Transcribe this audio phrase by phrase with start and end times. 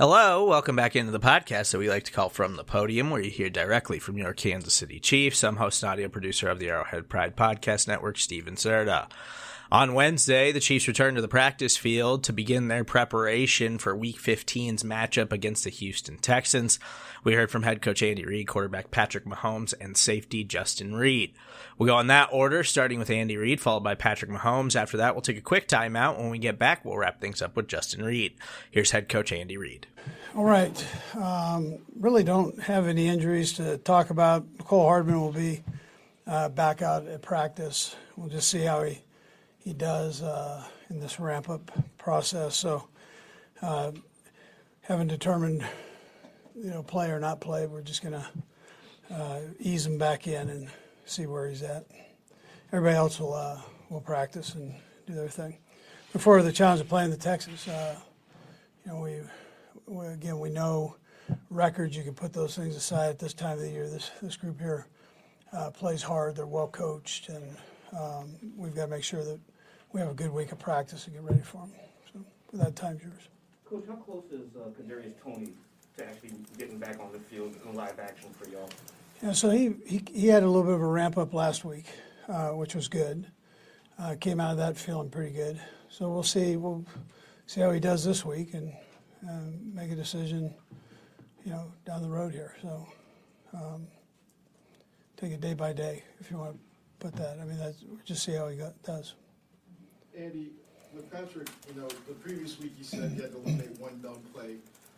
[0.00, 3.20] Hello, welcome back into the podcast that we like to call From the Podium, where
[3.20, 5.44] you hear directly from your Kansas City Chiefs.
[5.44, 9.10] I'm host and audio producer of the Arrowhead Pride Podcast Network, Steven Serta.
[9.72, 14.18] On Wednesday, the Chiefs returned to the practice field to begin their preparation for Week
[14.18, 16.80] 15's matchup against the Houston Texans.
[17.22, 21.34] We heard from head coach Andy Reid, quarterback Patrick Mahomes, and safety Justin Reid.
[21.78, 24.74] We'll go in that order, starting with Andy Reid, followed by Patrick Mahomes.
[24.74, 26.18] After that, we'll take a quick timeout.
[26.18, 28.34] When we get back, we'll wrap things up with Justin Reid.
[28.72, 29.86] Here's head coach Andy Reid.
[30.34, 30.84] All right.
[31.14, 34.46] Um, really don't have any injuries to talk about.
[34.64, 35.62] Cole Hardman will be
[36.26, 37.94] uh, back out at practice.
[38.16, 39.02] We'll just see how he
[39.62, 42.56] he does uh, in this ramp up process.
[42.56, 42.88] So,
[43.62, 43.92] uh,
[44.80, 45.64] haven't determined,
[46.56, 47.66] you know, play or not play.
[47.66, 50.68] We're just going to uh, ease him back in and
[51.04, 51.86] see where he's at.
[52.72, 54.74] Everybody else will uh, will practice and
[55.06, 55.58] do their thing.
[56.12, 57.96] Before the challenge of playing the Texans, uh,
[58.84, 59.20] you know, we,
[59.86, 60.96] we, again we know
[61.50, 61.96] records.
[61.96, 63.88] You can put those things aside at this time of the year.
[63.88, 64.86] This this group here
[65.52, 66.36] uh, plays hard.
[66.36, 67.44] They're well coached and.
[67.92, 69.40] Um, we've got to make sure that
[69.92, 71.72] we have a good week of practice and get ready for them.
[72.12, 72.20] So,
[72.52, 73.28] with that, time's yours.
[73.68, 75.52] Coach, how close is uh, Kadarius Toney
[75.96, 78.68] to actually getting back on the field in live action for y'all?
[79.22, 81.86] Yeah, so he, he, he had a little bit of a ramp up last week,
[82.28, 83.26] uh, which was good.
[83.98, 85.60] Uh, came out of that feeling pretty good.
[85.90, 86.86] So we'll see we'll
[87.46, 88.72] see how he does this week and
[89.28, 90.54] uh, make a decision,
[91.44, 92.54] you know, down the road here.
[92.62, 92.88] So
[93.52, 93.86] um,
[95.16, 96.58] take it day by day if you want to
[96.98, 97.38] put that.
[97.40, 99.14] I mean, that's just see how he got, does.
[100.16, 100.50] Andy,
[100.94, 104.18] with Patrick, you know, the previous week you said he had to eliminate one dumb
[104.34, 104.56] play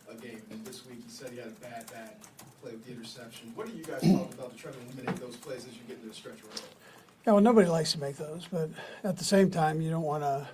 [0.09, 2.15] a game, and this week he said he had a bad, bad
[2.61, 3.51] play with the interception.
[3.55, 5.97] What are you guys talking about to try to eliminate those plays as you get
[5.97, 6.53] into the stretch run?
[7.25, 8.69] Yeah, well, nobody likes to make those, but
[9.03, 10.47] at the same time, you don't want to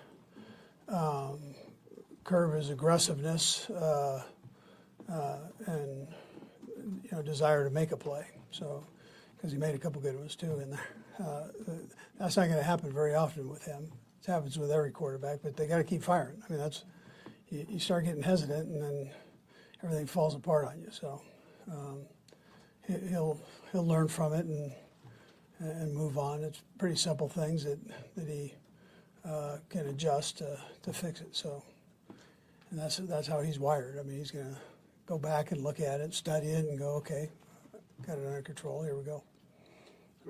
[0.95, 1.39] um,
[2.55, 4.21] his aggressiveness uh,
[5.11, 6.07] uh, and
[6.77, 8.25] you know desire to make a play.
[8.51, 8.83] So,
[9.35, 10.87] because he made a couple good ones too in there.
[11.19, 11.47] Uh,
[12.19, 13.91] that's not going to happen very often with him.
[14.21, 16.41] It happens with every quarterback, but they got to keep firing.
[16.43, 16.83] I mean, that's
[17.49, 19.09] you, you, start getting hesitant, and then
[19.83, 20.89] everything falls apart on you.
[20.91, 21.21] So
[21.71, 22.01] um,
[22.85, 23.41] he, will
[23.71, 24.71] he'll learn from it and
[25.59, 26.43] and move on.
[26.43, 27.79] It's pretty simple things that
[28.15, 28.53] that he
[29.25, 31.35] uh, can adjust to, to fix it.
[31.35, 31.63] So
[32.71, 33.97] and that's that's how he's wired.
[33.99, 34.57] I mean, he's to
[35.05, 37.29] go back and look at it, study it, and go, okay,
[38.05, 38.83] got it under control.
[38.83, 39.23] Here we go.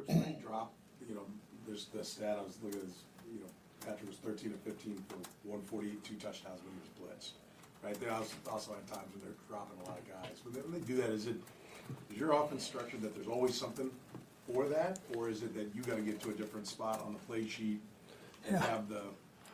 [0.07, 0.73] Coach, drop
[1.09, 1.25] you know,
[1.67, 3.47] there's the stat, I was looking at this, you know,
[3.89, 7.31] Patrick was thirteen of fifteen for one forty-eight, two touchdowns when he was blitzed.
[7.83, 10.37] Right, they also, also had times when they're dropping a lot of guys.
[10.43, 11.35] When they, when they do that, is it,
[12.11, 13.89] is your offense structured that there's always something
[14.51, 14.99] for that?
[15.15, 17.79] Or is it that you gotta get to a different spot on the play sheet
[18.45, 18.59] and Yeah.
[18.63, 19.01] have the,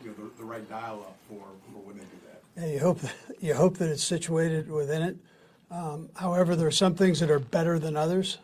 [0.03, 2.41] you know, the, the right dial up for, for when they do that?
[2.57, 2.99] Yeah, you hope
[3.39, 5.17] you hope that it's situated within it.
[5.69, 8.39] Um, however, there are some things that are better than others.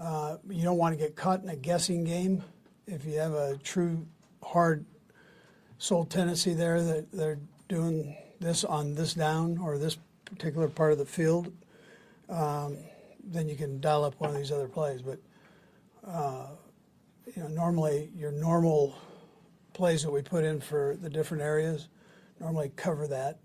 [0.00, 2.42] Uh, you don't want to get caught in a guessing game.
[2.86, 4.06] If you have a true
[4.42, 4.86] hard
[5.82, 10.98] soul tendency there that they're doing this on this down or this particular part of
[10.98, 11.52] the field,
[12.28, 12.76] um,
[13.24, 15.02] then you can dial up one of these other plays.
[15.02, 15.18] But
[16.06, 16.46] uh,
[17.34, 18.94] you know, normally your normal
[19.72, 21.88] plays that we put in for the different areas
[22.38, 23.40] normally cover that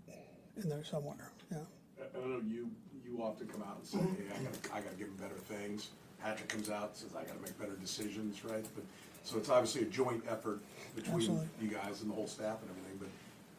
[0.62, 1.32] in there somewhere.
[1.50, 1.58] Yeah.
[2.00, 2.70] I know, you,
[3.04, 5.88] you often come out and say, hey, I gotta, I gotta give them better things.
[6.22, 8.64] Patrick comes out and says, I gotta make better decisions, right?
[8.74, 8.84] But,
[9.28, 10.58] so it's obviously a joint effort
[10.96, 11.46] between Absolutely.
[11.60, 13.08] you guys and the whole staff and everything, but,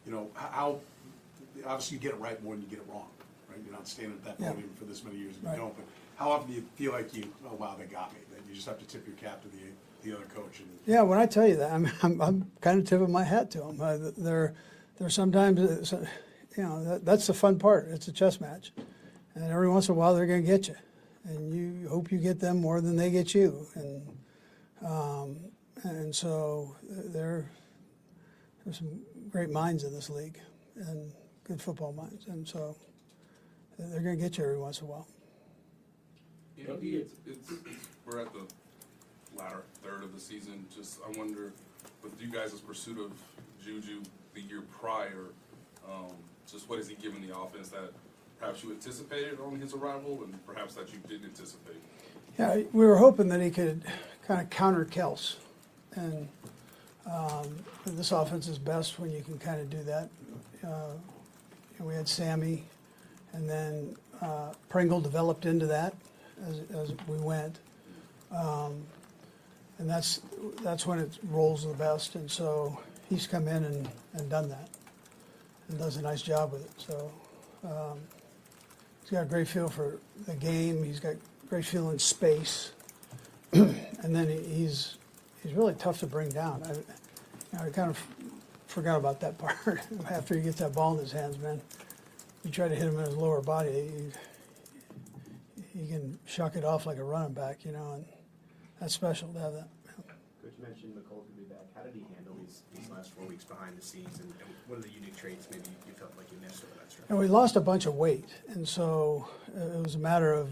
[0.04, 0.80] you know, h- how,
[1.64, 3.06] obviously you get it right more than you get it wrong,
[3.48, 3.58] right?
[3.64, 4.50] You're not standing at that Yeah.
[4.52, 5.54] podium for this many years and Right.
[5.54, 5.84] you don't, but
[6.16, 8.18] how often do you feel like you, oh, wow, they got me?
[8.34, 9.62] That you just have to tip your cap to the,
[10.02, 12.86] the other coach and, Yeah, when I tell you that, I'm, I'm, I'm kind of
[12.86, 13.80] tipping my hat to them.
[13.80, 14.54] Uh, there
[15.00, 16.04] are sometimes, uh, so-
[16.56, 17.86] you know, that, that's the fun part.
[17.88, 18.72] It's a chess match,
[19.36, 20.74] and every once in a while they're going to get you,
[21.24, 24.02] and you hope you get them more than they get you, and
[24.84, 25.36] um,
[25.84, 27.50] and so uh, there,
[28.64, 29.00] there's some
[29.30, 30.38] great minds in this league,
[30.76, 31.12] and
[31.44, 32.76] good football minds, and so
[33.78, 35.08] they're going to get you every once in a while.
[36.68, 38.46] Andy, it's, it's, it's, we're at the
[39.36, 40.66] latter third of the season.
[40.74, 41.52] Just I wonder,
[42.02, 43.12] with you guys' pursuit of
[43.64, 44.02] Juju
[44.34, 45.26] the year prior,
[45.88, 46.12] um,
[46.50, 47.92] just what has he given the offense that
[48.38, 51.80] perhaps you anticipated on his arrival, and perhaps that you didn't anticipate?
[52.38, 53.84] Yeah, we were hoping that he could
[54.26, 55.36] kind of counter Kelce.
[55.96, 56.28] And
[57.10, 57.56] um,
[57.86, 60.08] this offense is best when you can kind of do that.
[60.64, 60.92] Uh,
[61.78, 62.64] and we had Sammy,
[63.32, 65.94] and then uh, Pringle developed into that
[66.46, 67.58] as, as we went.
[68.30, 68.84] Um,
[69.78, 70.20] and that's,
[70.62, 72.14] that's when it rolls the best.
[72.14, 72.78] And so
[73.08, 74.68] he's come in and, and done that
[75.70, 76.80] and does a nice job with it.
[76.80, 77.10] So
[77.64, 77.98] um,
[79.02, 80.84] he's got a great feel for the game.
[80.84, 81.14] He's got
[81.48, 82.72] great feel in space,
[83.52, 84.96] and then he- he's
[85.42, 86.62] he's really tough to bring down.
[86.64, 86.84] I, you
[87.52, 88.02] know, I kind of
[88.66, 89.80] forgot about that part.
[90.10, 91.60] After he gets that ball in his hands, man,
[92.44, 93.90] you try to hit him in his lower body,
[95.74, 98.04] he, he can shuck it off like a running back, you know, and
[98.80, 99.68] that's special to have that.
[100.42, 101.66] Coach mentioned Mecole could be back.
[101.74, 104.78] How did he handle these, these last four weeks behind the scenes, and, and what
[104.78, 107.06] are the unique traits maybe you felt like you missed over that stretch?
[107.08, 110.50] And we lost a bunch of weight, and so uh, it was a matter of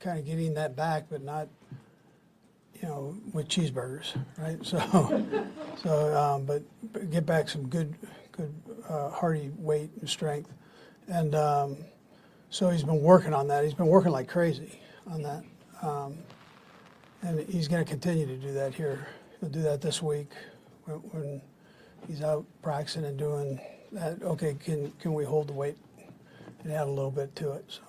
[0.00, 1.48] kind of getting that back, but not,
[2.82, 4.58] you know, with cheeseburgers, right?
[4.64, 4.78] So,
[5.82, 6.62] so, um, but,
[6.92, 7.94] but get back some good,
[8.32, 8.54] good
[8.88, 10.52] uh, hearty weight and strength,
[11.08, 11.76] and um,
[12.50, 13.64] so he's been working on that.
[13.64, 15.44] He's been working like crazy on that,
[15.82, 16.18] um,
[17.22, 19.06] and he's going to continue to do that here.
[19.40, 20.30] He'll do that this week
[20.84, 21.42] when, when
[22.06, 23.60] he's out practicing and doing
[23.92, 24.22] that.
[24.22, 25.76] Okay, can can we hold the weight
[26.62, 27.64] and add a little bit to it?
[27.68, 27.82] So.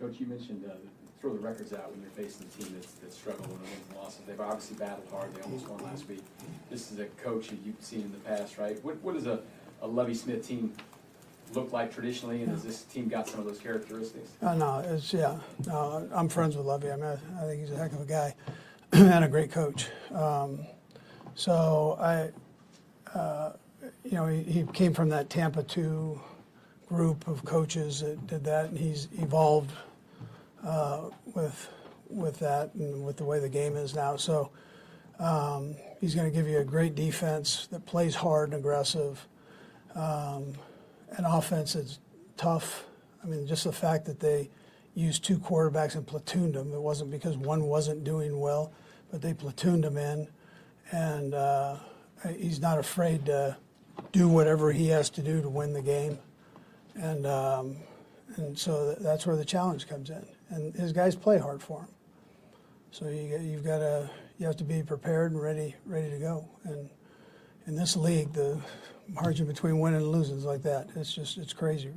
[0.00, 0.74] Coach, you mentioned uh,
[1.24, 3.98] throw the records out when you're facing a team that's, that's struggled with wins and
[3.98, 4.20] losses.
[4.26, 5.34] They've obviously battled hard.
[5.34, 6.22] They almost won last week.
[6.70, 8.78] This is a coach that you've seen in the past, right?
[8.84, 9.40] What, what does a,
[9.80, 10.74] a Lovie Smith team
[11.54, 14.32] look like traditionally, and has this team got some of those characteristics?
[14.42, 15.38] Uh, no, it's yeah.
[15.66, 16.90] No, I'm friends with Lovie.
[16.90, 18.34] I mean, I, I think he's a heck of a guy
[18.92, 19.86] and a great coach.
[20.12, 20.60] Um,
[21.36, 23.52] so I, uh,
[24.04, 26.20] you know, he, he came from that Tampa two
[26.86, 29.70] group of coaches that did that, and he's evolved
[31.34, 31.68] with
[32.08, 34.16] with that and with the way the game is now.
[34.16, 34.50] So
[35.18, 39.26] um, he's going to give you a great defense that plays hard and aggressive,
[39.94, 40.54] um,
[41.10, 41.98] an offense that's
[42.36, 42.84] tough.
[43.22, 44.50] I mean, just the fact that they
[44.94, 46.72] used two quarterbacks and platooned them.
[46.72, 48.72] It wasn't because one wasn't doing well,
[49.10, 50.28] but they platooned him in,
[50.92, 51.76] and uh,
[52.36, 53.56] he's not afraid to
[54.12, 56.18] do whatever he has to do to win the game,
[56.94, 57.76] and um,
[58.36, 60.24] and so that's where the challenge comes in.
[60.50, 61.88] And his guys play hard for him,
[62.90, 66.48] so you you've got to you have to be prepared and ready ready to go.
[66.64, 66.88] And
[67.66, 68.60] in this league, the
[69.08, 70.88] margin between winning and losing is like that.
[70.96, 71.90] It's just it's crazy,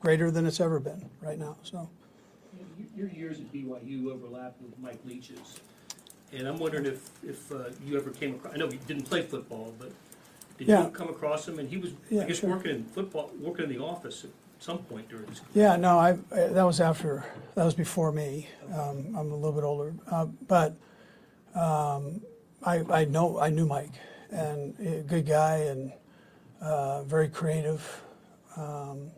[0.00, 1.56] greater than it's ever been right now.
[1.62, 1.88] So.
[2.96, 5.60] Your years at BYU overlapped with Mike Leach's,
[6.32, 9.22] and I'm wondering if, if uh, you ever came across, I know you didn't play
[9.22, 9.92] football, but
[10.58, 10.84] did Yeah.
[10.84, 11.60] you come across him?
[11.60, 12.50] And he was, Yeah, I guess, sure.
[12.50, 14.24] working in football, working in the office
[14.58, 17.24] some point during his Yeah, no, I, I- that was after,
[17.54, 18.48] that was before me.
[18.74, 20.76] Um, I'm a little bit older, uh, but
[21.54, 22.20] um,
[22.64, 23.92] I, I know, I knew Mike,
[24.30, 25.92] and a good guy and
[26.60, 28.02] uh, very creative.
[28.56, 29.10] Um,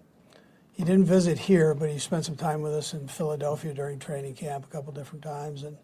[0.72, 4.34] he didn't visit here, but he spent some time with us in Philadelphia during training
[4.34, 5.76] camp a couple different times, and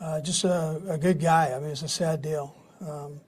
[0.00, 1.52] uh, just a, a good guy.
[1.54, 3.20] I mean, it's a sad deal, um,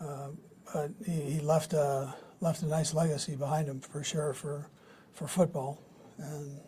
[0.00, 0.28] uh,
[0.72, 4.68] but he, he left a left a nice legacy behind him for sure for
[5.12, 5.80] for football,
[6.18, 6.60] and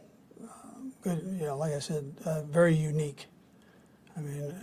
[0.42, 1.22] um, good.
[1.38, 3.26] You know, like I said, uh, very unique.
[4.16, 4.54] I mean,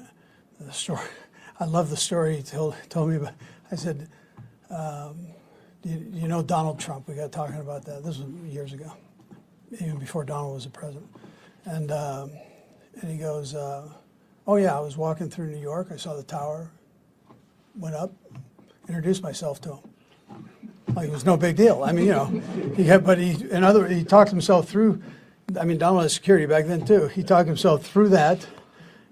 [0.60, 1.02] the story.
[1.60, 3.34] I love the story he told told me about.
[3.72, 4.08] I said.
[4.70, 5.28] Um,
[5.84, 7.08] you, you know Donald Trump.
[7.08, 8.04] We got talking about that.
[8.04, 8.94] This was years ago,
[9.72, 11.08] even before Donald was the president.
[11.66, 12.32] And um,
[13.02, 13.90] and he goes, uh,
[14.48, 15.88] "Oh yeah, I was walking through New York.
[15.92, 16.72] I saw the tower.
[17.76, 18.14] Went up,
[18.88, 19.80] introduced myself to him.
[20.96, 21.84] Like it was no big deal.
[21.84, 22.26] I mean, you know,
[22.76, 25.02] he had, but he in other he talked himself through.
[25.60, 27.08] I mean, Donald had security back then too.
[27.08, 28.46] He talked himself through that,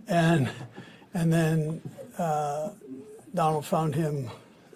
[0.07, 0.50] and
[1.13, 1.81] and then
[2.17, 2.69] uh,
[3.33, 4.29] Donald found him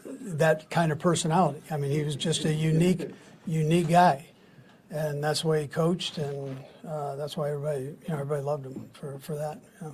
[0.06, 1.62] that kind of personality.
[1.70, 3.10] I mean, he was just a unique,
[3.46, 4.26] unique guy,
[4.90, 6.58] and that's why he coached, and
[6.88, 9.60] uh, that's why everybody, you know, everybody loved him for, for that.
[9.82, 9.90] Yeah,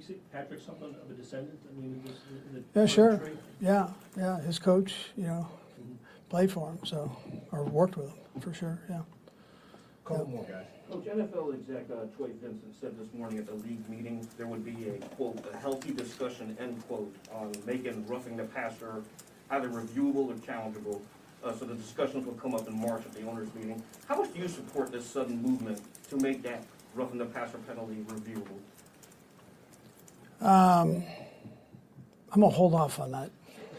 [0.00, 1.58] see Patrick something of a descendant.
[1.68, 2.20] I mean, it was
[2.50, 3.20] in the yeah, sure.
[3.60, 4.40] Yeah, yeah.
[4.40, 5.48] His coach, you know,
[6.34, 7.16] played for him, so
[7.52, 8.80] or worked with him for sure.
[8.90, 9.02] Yeah.
[10.04, 10.64] Couple more guys.
[10.90, 14.64] Coach, NFL exec uh, Troy Vincent said this morning at the league meeting, there would
[14.64, 19.04] be a, quote, "a healthy discussion," end quote, on making roughing the passer
[19.50, 21.00] either reviewable or challengeable.
[21.44, 23.80] Uh, So the discussions will come up in March at the owners' meeting.
[24.08, 26.64] How much do you support this sudden movement to make that
[26.96, 28.58] roughing the passer penalty reviewable?
[32.32, 33.30] I'm gonna hold off on that.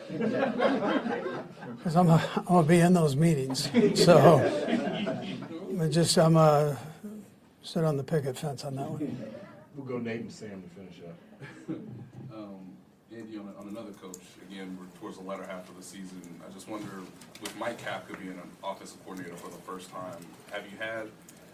[0.09, 3.69] Because I'm, gonna- I'm gonna be in those meetings,
[4.03, 4.39] so.
[5.81, 6.77] I just, I'm gonna
[7.63, 9.17] sit on the picket fence on that one.
[9.75, 11.77] We'll go Nate and Sam to finish up.
[12.35, 12.59] Um,
[13.15, 14.17] Andy, on, on another coach,
[14.51, 16.19] again, we're towards the latter half of the season.
[16.45, 16.89] I just wonder,
[17.41, 20.17] with Mike Kafka being an offensive coordinator for the first time,
[20.51, 21.07] have you had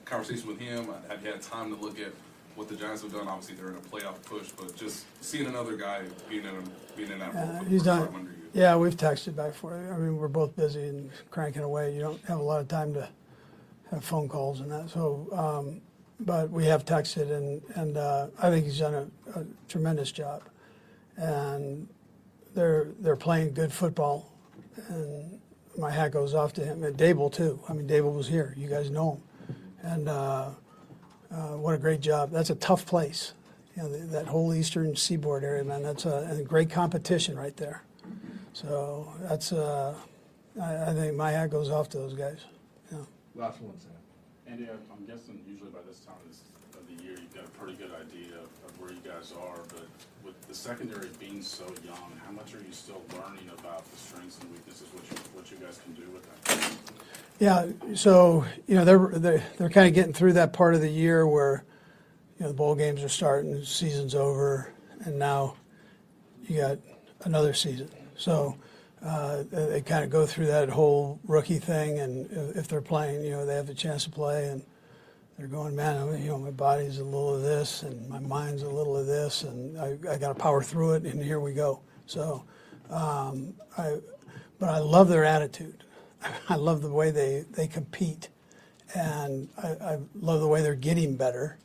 [0.06, 0.88] conversation with him?
[1.08, 2.14] Have you had time to look at
[2.56, 3.28] what the Giants have done?
[3.28, 7.12] Obviously, they're in a playoff push, but just seeing another guy being in, a, being
[7.12, 8.38] in that role Uh, for the He's first done, time under you.
[8.54, 9.90] Yeah, we've texted back for it.
[9.92, 11.96] I mean, we're both busy and cranking away.
[11.96, 13.08] You don't have a lot of time to
[13.92, 15.82] have phone calls and that, so, um,
[16.20, 20.44] but we have texted and, and, uh, I think he's done a, a tremendous job.
[21.16, 21.88] And
[22.54, 24.32] they're, they're playing good football
[24.90, 25.40] and
[25.78, 27.60] my hat goes off to him and Daboll too.
[27.70, 28.54] I mean, Daboll was here.
[28.58, 29.58] You guys know him.
[29.82, 30.50] And, uh,
[31.32, 32.32] uh, what a great job.
[32.32, 33.34] That's a tough place.
[33.78, 37.84] You know, that whole eastern seaboard area, man, that's a, and great competition right there.
[38.54, 39.96] So that's, uh,
[40.62, 42.40] I, I think my hat goes off to those guys.
[42.92, 43.00] Yeah.
[43.36, 43.92] Last one, Sam.
[44.48, 46.42] Andy, I'm I'm guessing usually by this time this-
[46.78, 49.60] of the year, you've got a pretty good idea of of where you guys are,
[49.70, 49.86] but
[50.26, 54.40] with the secondary being so young, how much are you still learning about the strengths
[54.40, 56.74] and weaknesses, what you, what you guys can do with that?
[57.40, 60.90] Yeah, so, you know, they're, they're, they're kind of getting through that part of the
[60.90, 61.64] year where,
[62.38, 64.72] you know, the bowl games are starting, the season's over,
[65.06, 65.56] and now
[66.44, 66.78] you got
[67.24, 67.90] another season.
[68.22, 68.56] So,
[69.04, 73.32] uh, they, kind of go through that whole rookie thing, and if, they're playing, you
[73.32, 74.64] know, they have the chance to play, and
[75.38, 78.70] they're going, man, you know, my body's a little of this, and my mind's a
[78.70, 81.80] little of this, and I, I got to power through it, and here we go.
[82.06, 82.44] So,
[82.92, 83.98] um, I,
[84.60, 85.84] but I love their attitude.
[86.50, 88.30] I love the way they, they compete,
[88.94, 91.58] and I, I love the way they're getting better.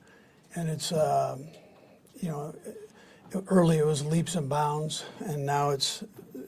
[0.55, 1.45] And it's, um,
[2.19, 2.55] you know,
[3.49, 6.03] early it was leaps and bounds, and now it's,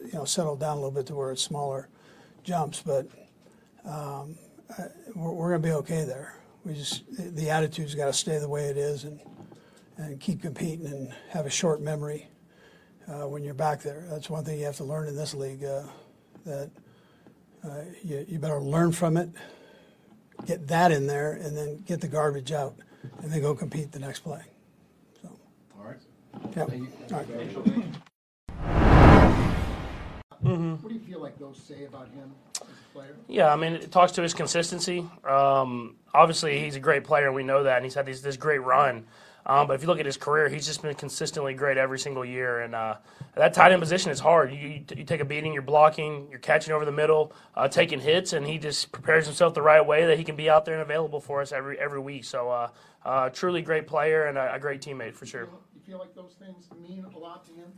[0.09, 1.88] you know, settled down a little bit to where it's smaller
[2.43, 2.83] jumps.
[2.83, 3.09] But
[3.85, 4.37] um,
[4.77, 4.85] I,
[5.15, 6.35] we're, we're going to be okay there.
[6.65, 7.05] We just
[7.37, 9.21] the attitude's got to stay the way it is, and
[9.97, 12.29] and keep competing and have a short memory
[13.09, 14.05] uh, when you're back there.
[14.09, 15.65] That's one thing you have to learn in this league.
[15.65, 15.85] Uh,
[16.45, 16.71] that
[17.65, 19.29] uh, you, you better learn from it,
[20.47, 22.75] get that in there, and then get the garbage out,
[23.23, 24.43] and then go compete the next play.
[25.21, 25.31] So,
[25.79, 25.97] All right.
[26.57, 26.65] yeah.
[26.65, 27.93] Thank you.
[30.42, 30.59] Right.
[30.83, 33.16] What do you feel like those say about him as a player?
[33.28, 35.04] Yeah, I mean, it talks to his consistency.
[35.28, 38.37] Um, obviously, he's a great player, and we know that, and he's had this, this
[38.37, 39.07] great run.
[39.47, 42.25] Um, but if you look at his career, he's just been consistently great every single
[42.25, 42.61] year.
[42.61, 42.97] And uh,
[43.35, 44.52] that tight end position is hard.
[44.52, 47.99] You, you, you take a beating, you're blocking, you're catching over the middle, uh, taking
[47.99, 50.75] hits, and he just prepares himself the right way that he can be out there
[50.75, 52.25] and available for us every every week.
[52.25, 52.68] So, uh,
[53.07, 55.49] uh, truly great player and a, a great teammate for sure.
[55.75, 57.73] You feel like those things mean a lot to him?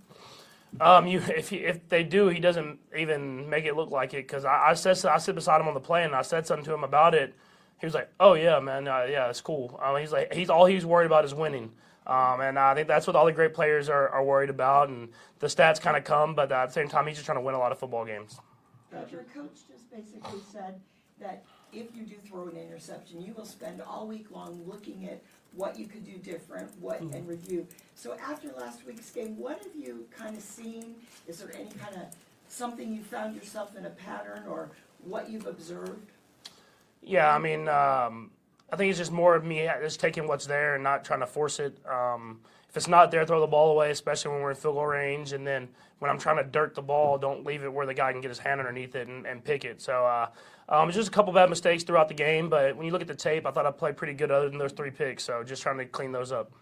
[0.80, 4.26] Um, you if he, if they do, he doesn't even make it look like it
[4.26, 6.64] because I, I said I sit beside him on the plane and I said something
[6.66, 7.34] to him about it.
[7.80, 10.66] He was like, "Oh yeah, man, uh, yeah, it's cool." Um, he's like, he's all
[10.66, 11.72] he's worried about is winning,
[12.06, 14.90] um, and I think that's what all the great players are, are worried about.
[14.90, 15.08] And
[15.38, 17.54] the stats kind of come, but at the same time, he's just trying to win
[17.54, 18.38] a lot of football games.
[19.10, 20.80] Your coach just basically said
[21.20, 25.22] that if you do throw an interception, you will spend all week long looking at
[25.54, 27.66] what you could do different, what and review.
[27.94, 30.94] So after last week's game, what have you kind of seen?
[31.26, 32.02] Is there any kind of
[32.48, 34.70] something you found yourself in a pattern or
[35.04, 36.10] what you've observed?
[37.02, 38.30] Yeah, I mean, um,
[38.72, 41.26] I think it's just more of me just taking what's there and not trying to
[41.26, 41.76] force it.
[41.86, 42.40] Um,
[42.70, 45.32] if it's not there, throw the ball away, especially when we're in field goal range.
[45.32, 48.12] And then when I'm trying to dirt the ball, don't leave it where the guy
[48.12, 49.82] can get his hand underneath it and, and pick it.
[49.82, 50.28] So uh,
[50.68, 52.48] um, just a couple bad mistakes throughout the game.
[52.48, 54.56] But when you look at the tape, I thought I played pretty good other than
[54.56, 55.24] those three picks.
[55.24, 56.52] So just trying to clean those up.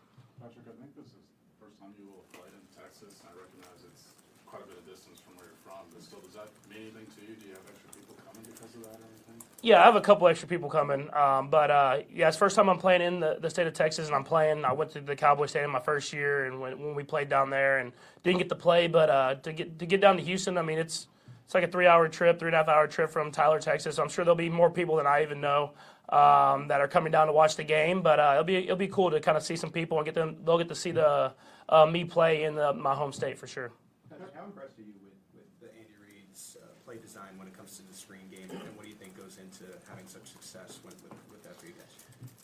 [0.40, 3.20] Patrick, I think this is the first time you will have played in Texas.
[3.28, 4.08] I recognize it's
[4.48, 7.04] quite a bit of distance from where you're from, but still, does that mean anything
[7.04, 7.36] to you?
[7.36, 9.44] Do you have extra people coming because of that or anything?
[9.60, 12.68] Yeah, I have a couple extra people coming, um, but uh, yeah, it's first time
[12.68, 14.64] I'm playing in the, the state of Texas, and I'm playing.
[14.64, 17.50] I went to the Cowboy Stadium my first year, and when, when we played down
[17.50, 20.58] there, and didn't get to play, but uh, to get to get down to Houston,
[20.58, 21.08] I mean, it's
[21.44, 23.98] it's like a three hour trip, three and a half hour trip from Tyler, Texas.
[23.98, 25.72] I'm sure there'll be more people than I even know
[26.08, 28.86] um, that are coming down to watch the game, but uh, it'll be it'll be
[28.86, 30.36] cool to kind of see some people and get them.
[30.44, 31.32] They'll get to see the
[31.68, 33.72] uh, me play in the, my home state for sure.
[34.10, 37.76] How impressed are you with, with the Andy Reid's uh, play design when it comes
[37.76, 41.86] to the screen game, and what do you think goes into having such success that?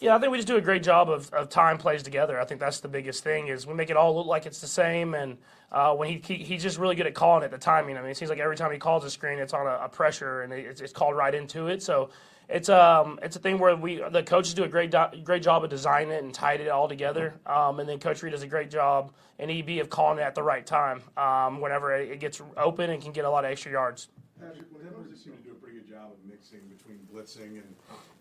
[0.01, 2.39] Yeah, I think we just do a great job of, of tying plays together.
[2.39, 4.67] I think that's the biggest thing is we make it all look like it's the
[4.67, 5.15] same.
[5.15, 5.39] And
[5.73, 7.97] uh, when he, he he's just really good at calling it, the timing.
[7.97, 9.89] I mean, it seems like every time he calls a screen, it's on a, a
[9.89, 11.83] pressure and it's, it's called right into it.
[11.83, 12.11] So
[12.47, 15.65] it's um it's a thing where we the coaches do a great do, great job
[15.65, 18.47] of designing it and tied it all together, um, and then Coach Reid does a
[18.47, 22.21] great job and EB of calling it at the right time um, whenever it, it
[22.21, 24.09] gets open and can get a lot of extra yards.
[24.41, 27.71] Patrick, whenever they seem to do a pretty good job of mixing between blitzing and,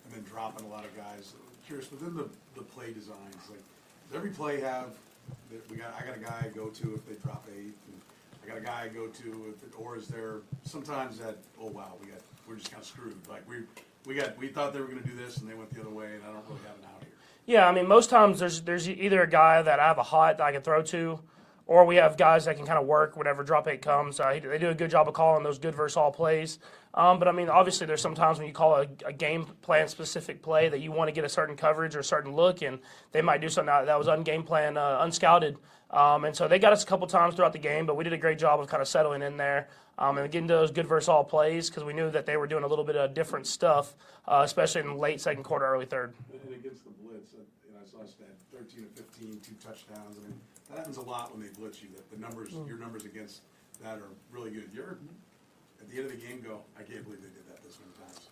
[0.06, 1.34] and then dropping a lot of guys.
[1.66, 3.64] Curious within the, the play designs, like
[4.08, 4.94] does every play have
[5.52, 5.96] that we got?
[6.00, 8.02] I got a guy I go to if they drop eight, and
[8.44, 11.94] I got a guy I go to if or is there sometimes that oh wow
[12.02, 13.64] we got we're just kind of screwed like we
[14.06, 15.90] we got we thought they were going to do this and they went the other
[15.90, 17.10] way and I don't really have an out here.
[17.46, 20.38] Yeah, I mean, most times there's there's either a guy that I have a hot
[20.38, 21.20] that I can throw to,
[21.66, 24.20] or we have guys that can kind of work whenever drop eight comes.
[24.20, 26.60] Uh, they do a good job of calling those good versus all plays.
[26.94, 30.42] Um, but I mean, obviously, there's sometimes when you call a, a game plan specific
[30.44, 32.80] play that you want to get a certain coverage or a certain look, and
[33.12, 35.58] they might do something that was ungame plan, uh, unscouted.
[35.90, 38.14] Um, and so they got us a couple times throughout the game, but we did
[38.14, 40.88] a great job of kind of settling in there um, and getting to those good
[40.88, 43.46] versus all plays because we knew that they were doing a little bit of different
[43.46, 43.96] stuff,
[44.28, 46.14] uh, especially in late second quarter, early third.
[46.32, 50.18] And against the blitz, you know, I saw a stat, 13 to 15, two touchdowns.
[50.18, 50.40] I mean,
[50.70, 51.90] that happens a lot when they blitz you.
[51.96, 52.68] That the numbers, Mm.
[52.68, 53.42] your numbers against
[53.82, 54.70] that are really good.
[54.74, 54.98] You're
[55.82, 56.62] at the end of the game, go.
[56.78, 58.28] I can't believe they did that this many times.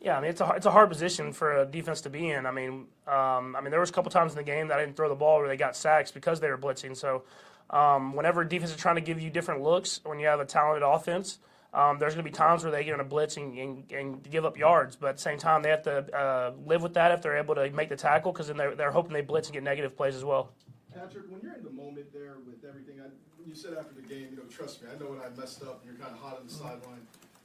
[0.00, 2.46] Yeah, I mean it's a it's a hard position for a defense to be in.
[2.46, 4.84] I mean, um, I mean there was a couple times in the game that I
[4.84, 6.96] didn't throw the ball where they got sacks because they were blitzing.
[6.96, 7.22] So
[7.70, 10.82] um, whenever defense is trying to give you different looks, when you have a talented
[10.82, 11.38] offense,
[11.74, 14.30] um, there's going to be times where they get in a blitz and, and, and
[14.30, 14.96] give up yards.
[14.96, 17.54] But at the same time, they have to uh, live with that if they're able
[17.56, 20.14] to make the tackle because then they're, they're hoping they blitz and get negative plays
[20.14, 20.52] as well.
[20.96, 23.12] Patrick, when you're in the moment there with everything, I,
[23.46, 25.84] you said after the game, you know, trust me, I know when I messed up
[25.84, 26.64] and you're kind of hot on the mm-hmm.
[26.64, 27.04] sideline.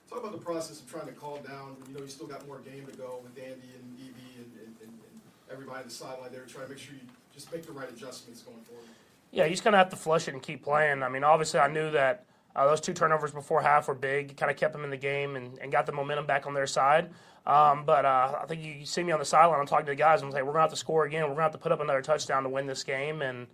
[0.09, 1.75] Talk about the process of trying to calm down.
[1.87, 4.75] You know, you still got more game to go with Andy and EB and, and,
[4.83, 5.15] and, and
[5.51, 8.41] everybody on the sideline there, trying to make sure you just make the right adjustments
[8.41, 8.87] going forward.
[9.31, 11.03] Yeah, you just kind of have to flush it and keep playing.
[11.03, 14.35] I mean, obviously, I knew that uh, those two turnovers before half were big.
[14.37, 16.67] Kind of kept them in the game and, and got the momentum back on their
[16.67, 17.09] side.
[17.45, 19.59] Um, but uh, I think you see me on the sideline.
[19.59, 20.21] I'm talking to the guys.
[20.21, 21.23] I'm we're going to have to score again.
[21.23, 23.21] We're going to have to put up another touchdown to win this game.
[23.21, 23.47] And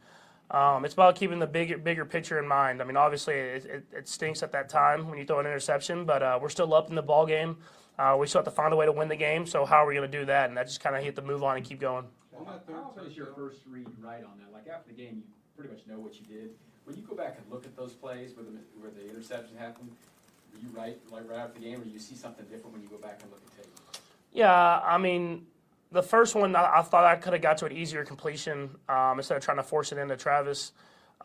[0.51, 2.81] um, it's about keeping the bigger bigger picture in mind.
[2.81, 6.05] I mean, obviously, it, it, it stinks at that time when you throw an interception,
[6.05, 7.57] but uh, we're still up in the ball game.
[7.97, 9.45] Uh, we still have to find a way to win the game.
[9.45, 10.49] So how are we going to do that?
[10.49, 12.05] And that just kind of hit the move on and keep going.
[12.45, 14.53] How often is your first read right on that?
[14.53, 15.23] Like after the game, you
[15.55, 16.51] pretty much know what you did.
[16.87, 19.91] When you go back and look at those plays where the, where the interception happened,
[20.53, 22.87] were you right like right after the game, or you see something different when you
[22.87, 23.73] go back and look at tape?
[24.31, 25.47] Yeah, I mean,
[25.91, 29.19] the first one I, I thought I could have got to an easier completion um,
[29.19, 30.71] instead of trying to force it into Travis.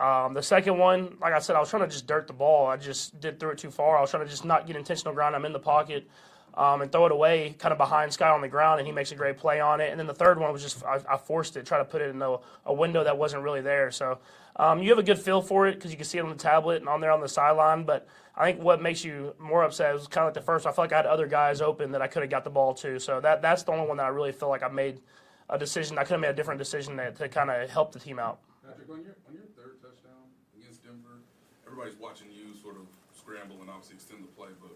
[0.01, 2.67] Um, the second one, like I said, I was trying to just dirt the ball.
[2.67, 3.97] I just did threw it too far.
[3.97, 5.37] I was trying to just not get intentional ground.
[5.37, 6.09] I'm in the pocket
[6.55, 9.13] um, and throw it away, kind of behind Skyy on the ground, and he makes
[9.13, 9.91] a great play on it.
[9.91, 12.11] And then the third one was just I, I forced it, try to put it
[12.11, 12.37] in a,
[12.67, 13.91] a window that wasn't really there.
[13.91, 14.19] So
[14.57, 16.37] um, you have a good feel for it because you can see it on the
[16.37, 17.85] tablet and on there on the sideline.
[17.85, 20.67] But I think what makes you more upset is kind of like the first.
[20.67, 22.75] I feel like I had other guys open that I could have got the ball
[22.75, 23.01] to.
[23.01, 25.01] So that that's the only one that I really feel like I made
[25.49, 25.99] a decision.
[25.99, 28.41] I could have made a different decision to, to kind of help the team out.
[28.65, 31.21] Patrick, on your, on your third touchdown against Denver,
[31.67, 34.73] everybody's watching you sort of scramble and obviously extend the play, but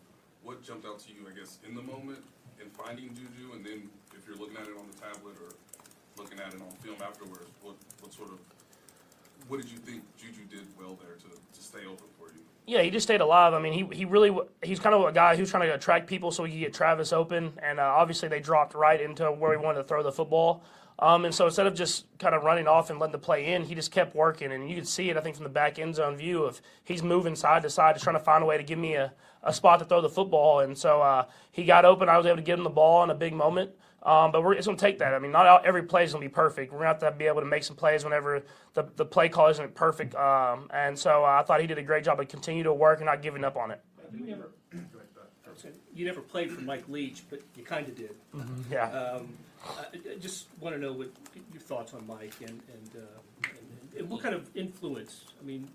[0.46, 2.22] what jumped out to you, I guess, in the moment
[2.62, 5.52] in finding Juju, and then if you're looking at it on the tablet or
[6.16, 8.38] looking at it on film afterwards, what, what sort of,
[9.48, 12.40] what did you think Juju did well there to, to stay open for you?
[12.66, 13.54] Yeah, he just stayed alive.
[13.54, 16.30] I mean, he, he really he's kind of a guy who's trying to attract people
[16.30, 19.62] so he could get Travis open, and uh, obviously they dropped right into where he
[19.62, 20.62] wanted to throw the football.
[20.98, 23.64] Um, and so instead of just kind of running off and letting the play in,
[23.64, 25.16] he just kept working, and you could see it.
[25.16, 28.04] I think from the back end zone view of he's moving side to side, just
[28.04, 29.12] trying to find a way to give me a,
[29.46, 30.61] a spot to throw the football.
[30.61, 32.09] And so uh, he got open.
[32.09, 33.70] I was able to give him the ball in a big moment.
[34.02, 35.14] Um, but we're, it's going to take that.
[35.14, 36.70] I mean, not all, every play is going to be perfect.
[36.70, 38.42] We're going to have to be able to make some plays whenever
[38.74, 40.14] the, the play call isn't perfect.
[40.14, 42.98] Um, and so uh, I thought he did a great job of continuing to work
[42.98, 43.80] and not giving up on it.
[44.16, 44.50] You never,
[45.94, 48.14] you never played for Mike Leach, but you kind of did.
[48.35, 48.90] Mhm, yeah.
[48.90, 49.28] Um,
[49.66, 51.09] I, I just want to know what
[51.52, 55.24] your thoughts on Mike and and, uh, and and what kind of influence.
[55.40, 55.68] I mean,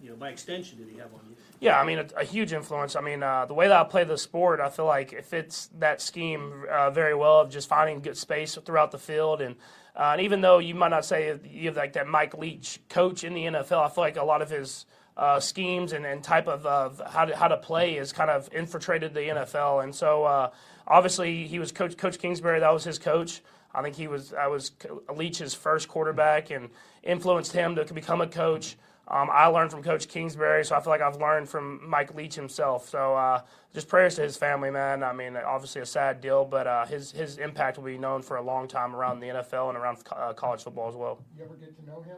[0.00, 1.36] you know, by extension, did he have on you?
[1.60, 2.96] Yeah, I mean, a, a huge influence.
[2.96, 5.70] I mean, uh, the way that I play the sport, I feel like it fits
[5.78, 9.40] that scheme uh, very well of just finding good space throughout the field.
[9.40, 9.56] And,
[9.94, 13.24] uh, and even though you might not say you have like that Mike Leach coach
[13.24, 14.84] in the NFL, I feel like a lot of his
[15.16, 18.48] uh, schemes and, and type of uh, how, to, how to play is kind of
[18.52, 19.82] infiltrated the NFL.
[19.82, 20.50] And so uh,
[20.86, 22.60] obviously he was coach Coach Kingsbury.
[22.60, 23.40] That was his coach.
[23.74, 24.72] I think he was I was
[25.14, 26.70] Leach's first quarterback and
[27.02, 28.76] influenced him to become a coach.
[29.08, 32.34] Um, I learned from Coach Kingsbury, so I feel like I've learned from Mike Leach
[32.34, 32.88] himself.
[32.88, 33.42] So uh,
[33.72, 35.04] just prayers to his family, man.
[35.04, 38.36] I mean, obviously a sad deal, but uh, his his impact will be known for
[38.36, 41.20] a long time around the NFL and around uh, college football as well.
[41.38, 42.16] You ever get to know him?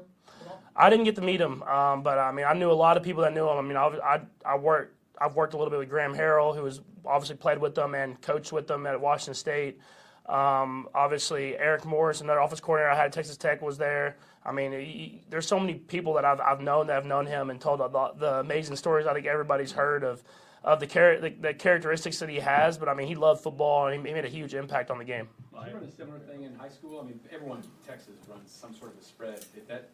[0.74, 3.02] I didn't get to meet him, um, but I mean, I knew a lot of
[3.02, 3.58] people that knew him.
[3.58, 4.94] I mean, I I, I worked.
[5.20, 8.20] I've worked a little bit with Graham Harrell, who has obviously played with them and
[8.22, 9.80] coached with them at Washington State.
[10.26, 14.16] Um, obviously, Eric Morris, another office coordinator I had at Texas Tech, was there.
[14.48, 17.50] I mean, he, there's so many people that I've, I've known that have known him
[17.50, 20.22] and told the, the amazing stories I think everybody's heard of
[20.64, 22.78] of the, char- the, the characteristics that he has.
[22.78, 25.04] But I mean, he loved football and he, he made a huge impact on the
[25.04, 25.28] game.
[25.52, 27.00] Did you run a similar thing in high school?
[27.00, 29.44] I mean, everyone in Texas runs some sort of a spread.
[29.54, 29.90] If that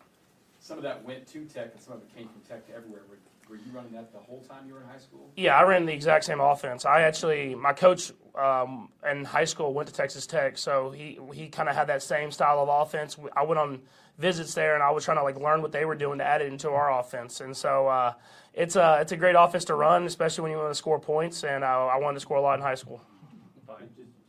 [0.61, 3.03] some of that went to Tech and some of it came from Tech to everywhere.
[3.11, 3.19] Were,
[3.51, 5.29] were you running that the whole time you were in high school?
[5.37, 6.87] Yeah, I ran the exact same offense.
[6.87, 11.49] I actually, my coach um, in high school went to Texas Tech, so he he
[11.49, 13.19] kind of had that same style of offense.
[13.37, 13.83] I went on
[14.19, 16.41] visits there, and I was trying to like learn what they were doing to add
[16.41, 17.41] it into our offense.
[17.41, 18.15] And so uh,
[18.53, 21.45] it's a it's a great offense to run, especially when you want to score points.
[21.45, 23.01] And uh, I wanted to score a lot in high school.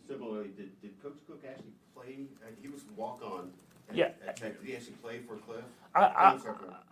[0.08, 2.28] Similarly, did, did Coach Cook actually play?
[2.44, 3.50] Uh, he was walk on.
[3.94, 4.10] Yeah.
[4.36, 5.64] Did he actually play for Cliff?
[5.94, 6.40] I, I,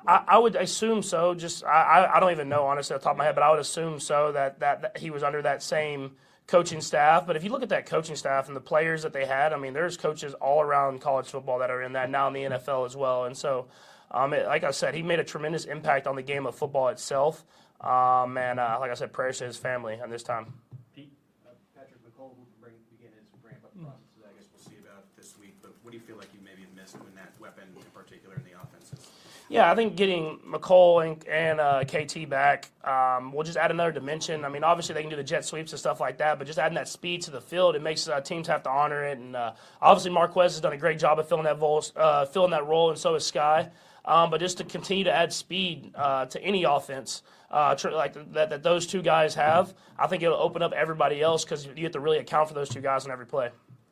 [0.08, 1.36] I, I would assume so.
[1.36, 3.52] Just I, I don't even know honestly off the top of my head, but I
[3.52, 6.14] would assume so that, that, that he was under that same
[6.48, 7.26] coaching staff.
[7.26, 9.58] But if you look at that coaching staff and the players that they had, I
[9.58, 12.86] mean, there's coaches all around college football that are in that now in the NFL
[12.86, 13.26] as well.
[13.26, 13.68] And so,
[14.12, 16.90] um, it, like I said, he made a tremendous impact on the game of football
[16.90, 17.44] itself.
[17.82, 20.54] Um, and uh, like I said, prayers to his family on this time.
[20.96, 21.12] Pete,
[21.46, 24.00] uh, Patrick Mecole will bring, begin his ramp up process.
[24.24, 25.56] I guess we'll see about this week.
[25.62, 28.44] But what do you feel like you maybe missed when that weapon in particular in
[28.44, 29.10] the offenses?
[29.50, 33.92] Yeah, I think getting Mecole and, and uh, KT back um, will just add another
[33.92, 34.46] dimension.
[34.46, 36.58] I mean, obviously they can do the jet sweeps and stuff like that, but just
[36.58, 39.18] adding that speed to the field, it makes uh, teams have to honor it.
[39.18, 42.52] And uh, obviously Marquez has done a great job of filling that role, uh, filling
[42.52, 43.70] that role, and so has Skyy.
[44.06, 48.14] Um, but just to continue to add speed uh, to any offense, uh, tr- like
[48.34, 51.84] that, that those two guys have, I think it'll open up everybody else because you
[51.84, 53.50] have to really account for those two guys on every play.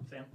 [0.10, 0.26] Sam?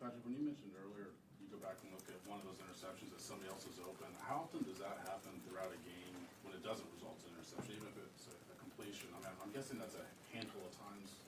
[0.00, 1.08] Patrick, when you mentioned earlier,
[1.40, 4.06] you go back and look at one of those interceptions that somebody else is open.
[4.22, 6.14] How often does that happen throughout a game
[6.46, 9.10] when it doesn't result in interception, even if it's a, a completion?
[9.18, 11.18] I mean, I'm guessing that's a handful of times.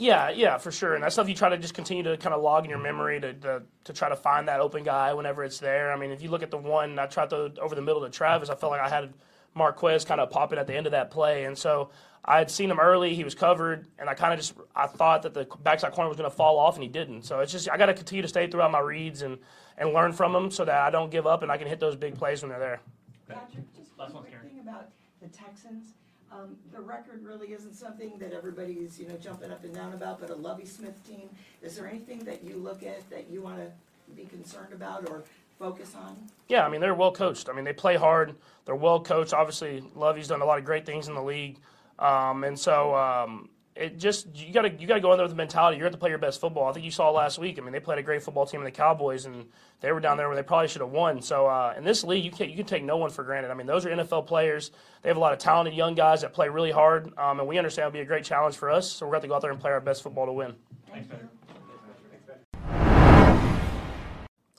[0.00, 0.96] Yeah, yeah, for sure.
[0.96, 3.20] And that's stuff you try to just continue to kind of log in your memory
[3.20, 5.92] to, to, to try to find that open guy whenever it's there.
[5.92, 8.08] I mean, if you look at the one I tried to over the middle to
[8.08, 9.12] Travis, I felt like I had
[9.54, 11.90] Marquez kind of popping at the end of that play, and so
[12.24, 13.14] I had seen him early.
[13.14, 16.16] He was covered, and I kind of just I thought that the backside corner was
[16.16, 17.22] going to fall off, and he didn't.
[17.22, 19.38] So it's just I got to continue to stay throughout my reads and
[19.78, 21.96] and learn from them so that I don't give up and I can hit those
[21.96, 22.80] big plays when they're there.
[23.28, 24.88] Patrick, just one quick thing about
[25.20, 25.94] the Texans.
[26.30, 30.20] Um, the record really isn't something that everybody's, you know, jumping up and down about,
[30.20, 31.28] but a Lovie Smith team,
[31.62, 33.70] is there anything that you look at that you want to
[34.14, 35.24] be concerned about or
[35.62, 36.16] focus on?
[36.48, 37.48] Yeah, I mean they're well coached.
[37.48, 38.34] I mean they play hard.
[38.64, 39.32] They're well coached.
[39.32, 41.58] Obviously, Lovie's done a lot of great things in the league,
[41.98, 45.24] um, and so um, it just you got to you got to go in there
[45.24, 46.68] with the mentality you're going to play your best football.
[46.68, 47.58] I think you saw last week.
[47.58, 49.46] I mean they played a great football team in the Cowboys, and
[49.80, 51.22] they were down there where they probably should have won.
[51.22, 53.52] So uh, in this league, you can you can take no one for granted.
[53.52, 54.72] I mean those are NFL players.
[55.02, 57.56] They have a lot of talented young guys that play really hard, um, and we
[57.56, 58.90] understand it'll be a great challenge for us.
[58.90, 60.54] So we're going to go out there and play our best football to win.
[60.90, 61.30] Thanks, Patrick.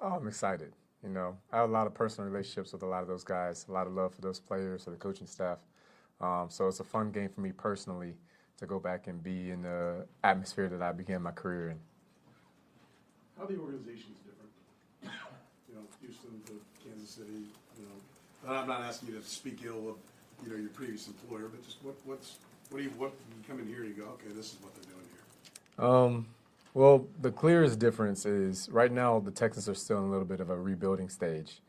[0.05, 0.73] Oh, I'm excited.
[1.03, 3.65] You know, I have a lot of personal relationships with a lot of those guys,
[3.67, 5.57] a lot of love for those players, for the coaching staff.
[6.21, 8.15] Um, so it's a fun game for me personally
[8.57, 11.79] to go back and be in the atmosphere that I began my career in.
[13.37, 14.51] How the organization's different?
[15.67, 18.47] You know, Houston to Kansas City, you know.
[18.47, 19.95] And I'm not asking you to speak ill of,
[20.45, 22.37] you know, your previous employer, but just what, what's,
[22.69, 24.75] what do you, what, you come in here and you go, okay, this is what
[24.75, 25.85] they're doing here.
[25.85, 26.27] Um,
[26.73, 30.39] well, the clearest difference is right now the Texans are still in a little bit
[30.39, 31.61] of a rebuilding stage,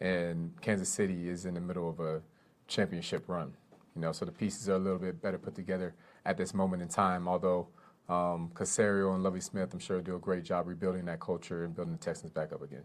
[0.00, 2.22] and Kansas City is in the middle of a
[2.68, 3.52] championship run.
[3.94, 5.94] You know, so the pieces are a little bit better put together
[6.24, 7.28] at this moment in time.
[7.28, 7.66] Although
[8.08, 11.74] um, Caserio and Lovie Smith, I'm sure, do a great job rebuilding that culture and
[11.74, 12.84] building the Texans back up again.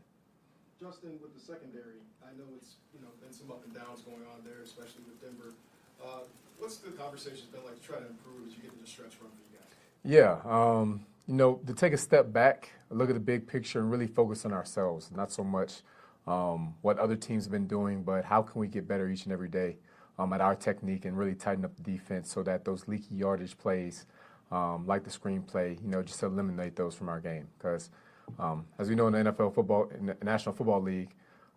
[0.82, 4.22] Justin, with the secondary, I know it's, you know, been some up and downs going
[4.34, 5.54] on there, especially with Denver.
[6.04, 6.26] Uh,
[6.60, 9.18] what's the conversation been like to try to improve as you get into the stretch
[9.22, 9.72] run for you guys?
[10.04, 13.92] Yeah, um, you know, to take a step back, look at the big picture, and
[13.92, 15.12] really focus on ourselves.
[15.12, 15.82] Not so much
[16.26, 19.34] um, what other teams have been doing, but how can we get better each and
[19.34, 19.78] every day
[20.20, 23.58] um, at our technique and really tighten up the defense so that those leaky yardage
[23.58, 24.06] plays,
[24.52, 27.48] um, like the screenplay, you know, just eliminate those from our game.
[27.58, 27.90] Because
[28.40, 31.12] um, as we know in the NFL football, in the National Football League,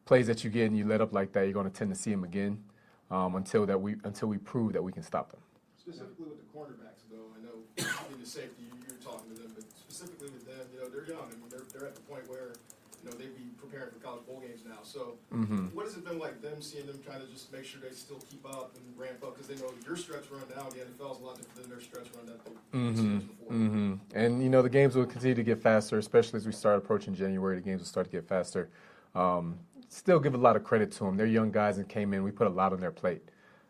[0.04, 1.96] plays that you get and you let up like that, you're going to tend to
[1.96, 2.62] see them again
[3.10, 5.40] um, until that we until we prove that we can stop them.
[5.78, 9.52] Specifically with the cornerbacks, though, I know in the safety you, you're talking to them,
[9.54, 9.64] but
[10.00, 11.28] specifically with them, you know, they're young.
[11.28, 12.56] I mean, they're, they're at the point where,
[13.04, 14.80] you know, they'd be preparing for college bowl games now.
[14.82, 15.74] So, Mhm.
[15.74, 18.20] what has it been like them seeing them trying to just make sure they still
[18.30, 21.20] keep up and ramp up because they know your stretch run now, the NFL is
[21.20, 23.18] a lot different than their stretch run that they mm-hmm.
[23.18, 23.94] mm hmm.
[24.14, 27.14] And you know the games will continue to get faster, especially as we start approaching
[27.14, 27.56] January.
[27.56, 28.70] The games will start to get faster.
[29.14, 29.58] Um,
[29.88, 31.16] still give a lot of credit to them.
[31.16, 32.22] They're young guys and came in.
[32.22, 33.22] We put a lot on their plate.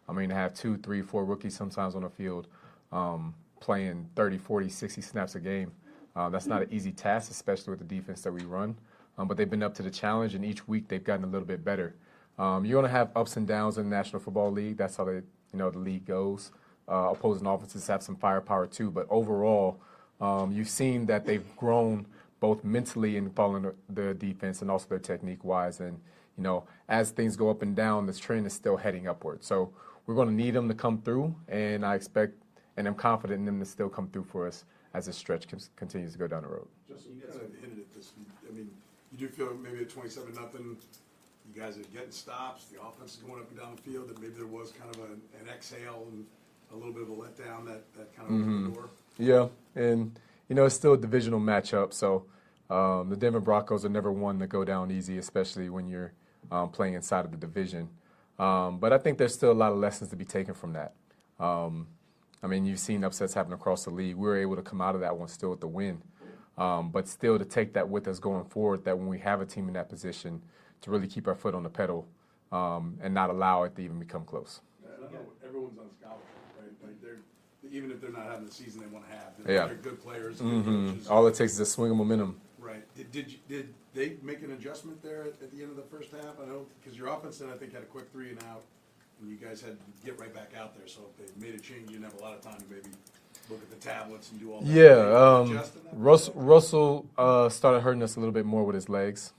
[0.08, 2.46] I mean, to have two, three, four rookies sometimes on the field
[2.92, 5.72] um, playing 30, 40, 60 snaps a game,
[6.16, 8.76] uh, that's not an easy task, especially with the defense that we run.
[9.18, 11.46] Um, but they've been up to the challenge, and each week they've gotten a little
[11.46, 11.94] bit better.
[12.38, 14.76] Um, you're going to have ups and downs in the National Football League.
[14.76, 15.22] That's how they, you
[15.54, 16.52] know, the league goes.
[16.88, 19.80] Uh, opposing offenses have some firepower too, but overall,
[20.20, 22.06] um, you've seen that they've grown
[22.40, 25.80] both mentally and following the defense and also their technique wise.
[25.80, 26.00] And
[26.36, 29.44] you know, as things go up and down, this trend is still heading upward.
[29.44, 29.72] So
[30.06, 32.34] we're going to need them to come through, and I expect
[32.76, 36.12] and I'm confident in them to still come through for us as this stretch continues
[36.12, 36.66] to go down the road.
[36.88, 38.12] Justin, you kind of hinted at this.
[38.48, 38.70] I mean,
[39.12, 40.76] you do feel maybe at 27 nothing,
[41.54, 44.20] you guys are getting stops, the offense is going up and down the field, that
[44.20, 46.26] maybe there was kind of an, an exhale and
[46.72, 48.42] a little bit of a letdown that, that kind of mm-hmm.
[48.42, 48.90] opened the door?
[49.18, 49.48] Yeah,
[49.80, 52.24] and, you know, it's still a divisional matchup, so
[52.70, 56.12] um, the Denver Broncos are never one to go down easy, especially when you're
[56.50, 57.88] um, playing inside of the division.
[58.38, 60.94] Um, but I think there's still a lot of lessons to be taken from that.
[62.42, 64.16] I mean, you've seen upsets happen across the league.
[64.16, 66.02] We were able to come out of that one still with the win.
[66.56, 69.46] Um, but still to take that with us going forward, that when we have a
[69.46, 70.42] team in that position,
[70.82, 72.06] to really keep our foot on the pedal
[72.52, 74.60] um, and not allow it to even become close.
[74.82, 76.26] Yeah, everyone's on scholarship,
[76.58, 76.70] right?
[76.82, 77.18] Like they're,
[77.70, 79.66] even if they're not having the season they want to have, they're, yeah.
[79.66, 80.40] they're good players.
[80.40, 81.10] Mm-hmm.
[81.10, 82.40] All it takes is a swing of momentum.
[82.58, 82.82] Right.
[82.94, 86.10] Did, did, did they make an adjustment there at, at the end of the first
[86.12, 86.40] half?
[86.42, 88.62] I know because your offense then I think had a quick three and out
[89.20, 90.86] and you guys had to get right back out there.
[90.86, 92.88] So if they made a change, you didn't have a lot of time to maybe
[93.48, 94.68] look at the tablets and do all that.
[94.68, 95.60] Yeah, um,
[95.92, 99.32] Russell, Russell uh, started hurting us a little bit more with his legs.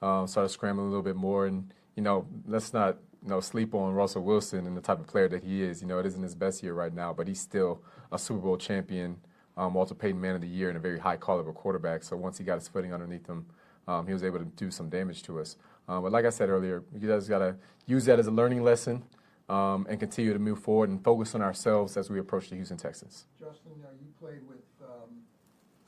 [0.00, 3.74] Um, started scrambling a little bit more, and you know, let's not you know sleep
[3.74, 5.80] on Russell Wilson and the type of player that he is.
[5.80, 7.80] You know, it isn't his best year right now, but he's still
[8.10, 9.16] a Super Bowl champion,
[9.56, 12.02] um, Walter Payton Man of the Year, and a very high caliber quarterback.
[12.02, 13.46] So once he got his footing underneath him,
[13.86, 15.56] um, he was able to do some damage to us.
[15.88, 18.62] Uh, but like I said earlier, you guys got to use that as a learning
[18.62, 19.02] lesson
[19.48, 22.76] um, and continue to move forward and focus on ourselves as we approach the Houston
[22.76, 23.26] Texans.
[23.38, 25.10] Justin, uh, you played with um,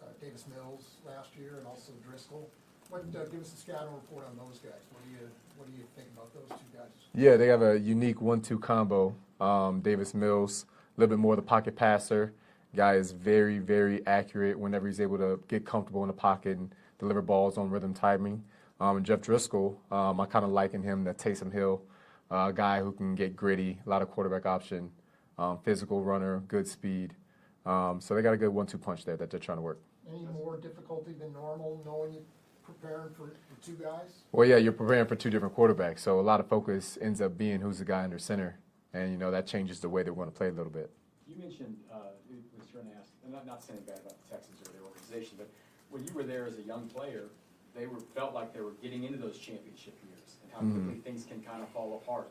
[0.02, 2.44] uh, Davis Mills last year and also Driskel.
[2.90, 4.83] What, uh, give us a scouting report on those guys.
[4.90, 6.90] What do you What do you think about those two guys?
[7.14, 9.14] Yeah, they have a unique one-two combo.
[9.40, 12.33] Um, Davis Mills, a little bit more of the pocket passer.
[12.74, 16.74] Guy is very, very accurate whenever he's able to get comfortable in the pocket and
[16.98, 18.42] deliver balls on rhythm timing.
[18.80, 21.82] Um, Jeff Driskel, um, I kind of liken him to Taysom Hill
[22.30, 24.90] uh, a guy who can get gritty, a lot of quarterback option,
[25.38, 27.14] um, physical runner, good speed.
[27.66, 29.80] Um, so they got a good one-two punch there that they're trying to work.
[30.08, 32.22] Any more difficulty than normal knowing you're
[32.64, 34.22] preparing for, for two guys?
[34.32, 37.38] Well, yeah, you're preparing for two different quarterbacks, so a lot of focus ends up
[37.38, 38.58] being who's the guy under center,
[38.92, 40.90] and you know that changes the way they're going to play a little bit.
[41.26, 41.96] You mentioned uh,
[42.58, 45.37] was trying to ask, I'm not not saying bad about the Texans or their organization,
[45.38, 45.48] but
[45.90, 47.30] when you were there as a young player,
[47.76, 51.00] they were felt like they were getting into those championship years and how quickly mm-hmm.
[51.00, 52.28] things can kind of fall apart.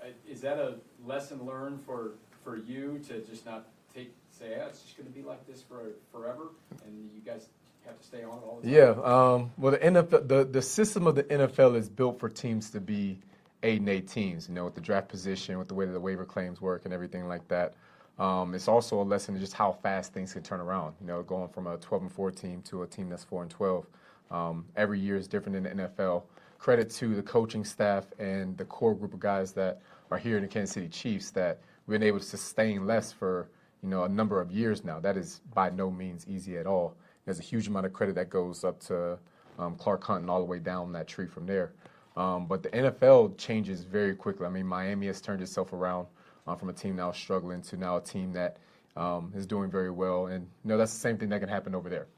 [0.00, 0.74] Uh, is that a
[1.06, 2.12] lesson learned for,
[2.44, 5.62] for you to just not take, say, yeah, it's just going to be like this
[5.62, 5.80] for
[6.12, 6.48] forever,
[6.86, 7.48] and you guys
[7.86, 8.76] have to stay on it all the time?
[8.76, 8.90] Yeah.
[9.02, 12.80] Um, well, the NFL, the, the system of the NFL is built for teams to
[12.80, 13.18] be
[13.62, 14.48] eight and eight teams.
[14.48, 16.94] You know, with the draft position, with the way that the waiver claims work, and
[16.94, 17.74] everything like that.
[18.18, 20.94] Um, it's also a lesson in just how fast things can turn around.
[21.00, 23.50] You know, going from a 12 and 4 team to a team that's 4 and
[23.50, 23.86] 12.
[24.30, 26.24] Um, every year is different in the NFL
[26.58, 30.42] credit to the coaching staff and the core group of guys that are here in
[30.42, 33.48] the Kansas City Chiefs that we've been able to sustain less for
[33.82, 34.98] you know a number of years now.
[34.98, 36.96] That is by no means easy at all.
[37.24, 39.18] There's a huge amount of credit that goes up to
[39.58, 41.72] um, Clark Hunt and all the way down that tree from there.
[42.16, 44.46] Um, but the NFL changes very quickly.
[44.46, 46.08] I mean, Miami has turned itself around
[46.46, 48.56] uh, from a team now struggling to now a team that
[48.96, 50.26] um, is doing very well.
[50.26, 52.08] And you know that's the same thing that can happen over there.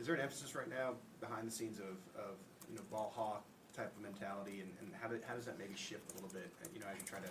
[0.00, 2.36] Is there an emphasis right now behind the scenes of, of
[2.70, 3.44] you know ball hawk
[3.76, 6.50] type of mentality, and, and how, do, how does that maybe shift a little bit?
[6.74, 7.28] You know, as you try to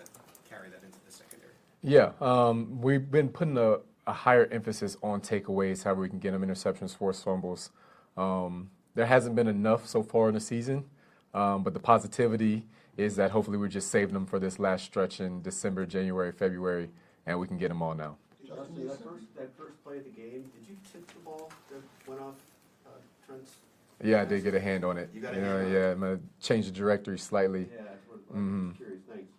[0.48, 1.54] carry that into the secondary.
[1.82, 6.32] Yeah, um, we've been putting a, a, higher emphasis on takeaways, however we can get
[6.32, 7.72] them interceptions, forced fumbles.
[8.16, 10.86] Um, there hasn't been enough so far in the season,
[11.34, 15.22] um, but the positivity is that hopefully we're just saving them for this last stretch
[15.22, 16.90] in December, January, February,
[17.26, 18.16] and we can get them all now.
[18.46, 21.82] Justin, that first, that first play of the game, did you tip the ball that
[22.08, 22.36] went off
[24.04, 25.10] yeah, I did get a hand on it.
[25.14, 25.92] You got a hand on yeah, it.
[25.94, 27.68] I'm gonna change the directory slightly.
[27.72, 28.78] Yeah, that's what I'm mm-hmm.
[28.78, 29.02] curious.
[29.10, 29.32] Thanks.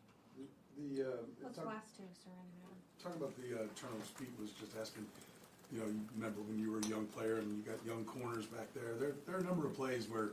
[0.77, 2.77] The, uh, What's talk, last two, surrender?
[3.03, 5.07] Talking about the uh, turnovers, Pete was just asking.
[5.73, 8.45] You know, you remember when you were a young player and you got young corners
[8.47, 8.95] back there.
[8.99, 10.31] There, there are a number of plays where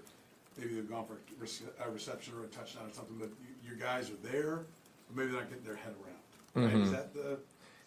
[0.58, 1.18] maybe they've gone for
[1.86, 4.66] a reception or a touchdown or something, but you, your guys are there,
[5.08, 6.66] but maybe they're not getting their head around.
[6.66, 6.74] Right?
[6.74, 6.84] Mm-hmm.
[6.86, 7.32] Is that the?
[7.32, 7.38] Is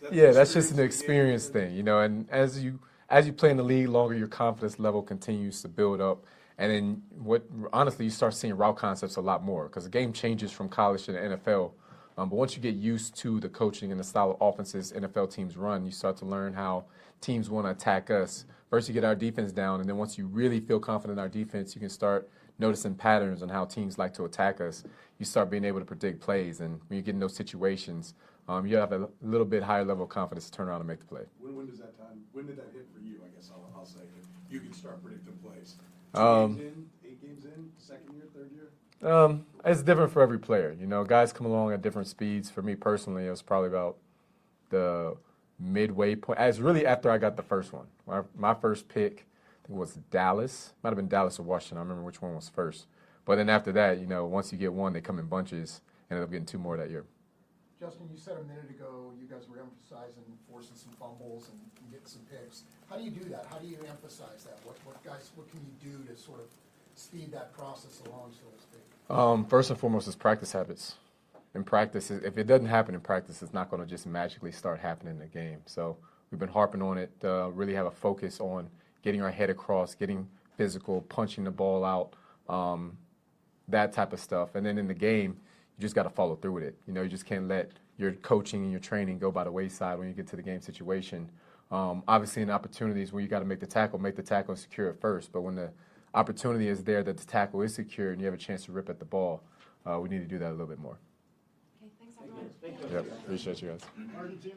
[0.02, 2.00] that yeah, that's just an experience thing, you know.
[2.00, 2.78] And as you
[3.10, 6.24] as you play in the league longer, your confidence level continues to build up,
[6.58, 10.12] And then what honestly you start seeing route concepts a lot more because the game
[10.12, 11.72] changes from college to the NFL.
[12.18, 15.32] Um, but once you get used to the coaching and the style of offenses NFL
[15.34, 16.84] teams run, you start to learn how
[17.20, 18.44] teams want to attack us.
[18.68, 21.28] First, you get our defense down, and then once you really feel confident in our
[21.28, 24.84] defense, you can start noticing patterns on how teams like to attack us.
[25.18, 28.14] You start being able to predict plays, and when you get in those situations,
[28.50, 30.98] um, you have a little bit higher level of confidence to turn around and make
[30.98, 31.22] the play.
[31.38, 33.86] When, when does that time, when did that hit for you, I guess I'll, I'll
[33.86, 34.00] say,
[34.50, 35.76] you can start predicting plays?
[36.12, 39.12] Two Um, games in, eight games in, second year, third year?
[39.12, 40.76] Um, it's different for every player.
[40.78, 42.50] You know, guys come along at different speeds.
[42.50, 43.98] For me personally, it was probably about
[44.70, 45.16] the
[45.60, 46.40] midway point.
[46.40, 47.86] As really after I got the first one.
[48.06, 49.26] My, my first pick
[49.64, 50.72] I think was Dallas.
[50.82, 51.78] Might have been Dallas or Washington.
[51.78, 52.86] I don't remember which one was first.
[53.24, 55.82] But then after that, you know, once you get one, they come in bunches.
[56.10, 57.04] Ended up getting two more that year.
[57.80, 61.90] Justin, you said a minute ago you guys were emphasizing forcing some fumbles and and
[61.90, 62.64] getting some picks.
[62.88, 63.46] How do you do that?
[63.50, 64.58] How do you emphasize that?
[64.64, 66.46] What, what guys, what can you do to sort of
[66.94, 68.82] speed that process along, so to speak?
[69.08, 70.96] Um, first and foremost is practice habits.
[71.54, 74.78] In practice, if it doesn't happen in practice, it's not going to just magically start
[74.78, 75.58] happening in the game.
[75.66, 75.96] So
[76.30, 77.10] we've been harping on it.
[77.24, 78.68] Uh, really have a focus on
[79.02, 82.12] getting our head across, getting physical, punching the ball out,
[82.48, 82.96] um,
[83.66, 84.54] that type of stuff.
[84.54, 85.38] And then in the game,
[85.80, 86.76] you just got to follow through with it.
[86.86, 89.98] You know, you just can't let your coaching and your training go by the wayside
[89.98, 91.30] when you get to the game situation.
[91.70, 94.60] Um, obviously, in opportunities where you got to make the tackle, make the tackle and
[94.60, 95.32] secure it first.
[95.32, 95.70] But when the
[96.12, 98.90] opportunity is there that the tackle is secure and you have a chance to rip
[98.90, 99.42] at the ball,
[99.86, 100.98] uh, we need to do that a little bit more.
[101.82, 101.90] Okay,
[102.60, 103.06] thanks everyone.
[103.06, 103.80] Yep, appreciate you guys.
[104.18, 104.56] Argentina